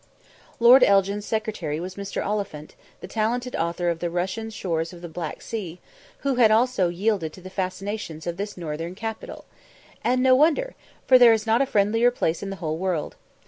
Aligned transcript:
Lord 0.59 0.83
Elgin's 0.83 1.27
secretary 1.27 1.79
was 1.79 1.93
Mr. 1.93 2.25
Oliphant, 2.25 2.73
the 3.01 3.07
talented 3.07 3.55
author 3.55 3.87
of 3.87 3.99
the 3.99 4.09
'Russian 4.09 4.49
Shores 4.49 4.93
of 4.93 5.01
the 5.03 5.07
Black 5.07 5.43
Sea,' 5.43 5.79
who 6.21 6.37
had 6.37 6.49
also 6.49 6.89
yielded 6.89 7.31
to 7.33 7.41
the 7.41 7.51
fascinations 7.51 8.25
of 8.25 8.37
this 8.37 8.57
northern 8.57 8.95
capital. 8.95 9.45
And 10.03 10.23
no 10.23 10.33
wonder! 10.35 10.73
for 11.05 11.19
there 11.19 11.33
is 11.33 11.45
not 11.45 11.61
a 11.61 11.67
friendlier 11.67 12.09
place 12.09 12.41
in 12.41 12.49
the 12.49 12.55
whole 12.55 12.77
world. 12.77 13.15